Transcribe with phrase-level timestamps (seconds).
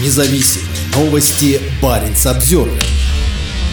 [0.00, 1.60] Независимые новости.
[1.82, 2.82] Барин обзервер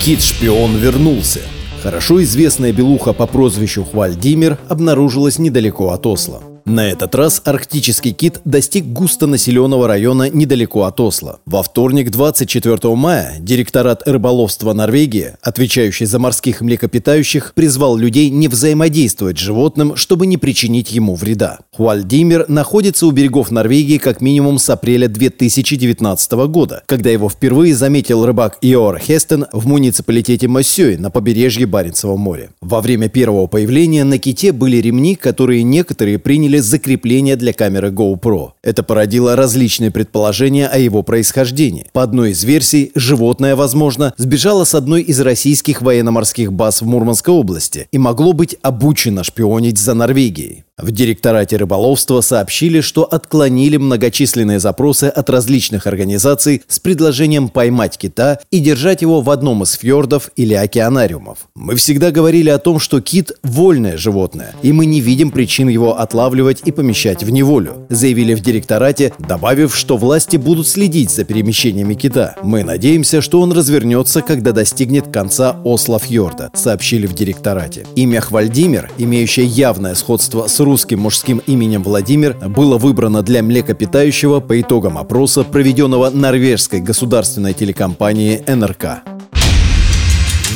[0.01, 1.41] Кит-шпион вернулся.
[1.83, 6.54] Хорошо известная белуха по прозвищу Хвальдимир обнаружилась недалеко от Осло.
[6.65, 11.39] На этот раз арктический кит достиг густонаселенного района недалеко от Осло.
[11.45, 19.37] Во вторник, 24 мая, директорат рыболовства Норвегии, отвечающий за морских млекопитающих, призвал людей не взаимодействовать
[19.37, 21.59] с животным, чтобы не причинить ему вреда.
[21.71, 28.25] Хуальдимир находится у берегов Норвегии как минимум с апреля 2019 года, когда его впервые заметил
[28.25, 32.49] рыбак Иор Хестен в муниципалитете Массёй на побережье Баренцева моря.
[32.59, 37.89] Во время первого появления на ките были ремни, которые некоторые приняли установили закрепление для камеры
[37.89, 38.51] GoPro.
[38.63, 41.87] Это породило различные предположения о его происхождении.
[41.93, 47.33] По одной из версий, животное, возможно, сбежало с одной из российских военно-морских баз в Мурманской
[47.33, 50.64] области и могло быть обучено шпионить за Норвегией.
[50.77, 58.39] В директорате рыболовства сообщили, что отклонили многочисленные запросы от различных организаций с предложением поймать кита
[58.51, 61.37] и держать его в одном из фьордов или океанариумов.
[61.55, 65.97] Мы всегда говорили о том, что кит– вольное животное, и мы не видим причин его
[65.97, 71.93] отлавливать и помещать в неволю, заявили в директорате, добавив, что власти будут следить за перемещениями
[71.93, 72.35] кита.
[72.43, 77.87] Мы надеемся, что он развернется, когда достигнет конца Осло-фьорда, сообщили в директорате.
[77.95, 84.59] Имя Хвальдимир, имеющее явное сходство с русским мужским именем Владимир было выбрано для млекопитающего по
[84.59, 89.03] итогам опроса, проведенного норвежской государственной телекомпанией НРК.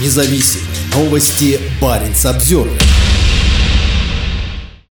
[0.02, 1.60] Независимые новости.
[1.80, 3.09] Барин обзервер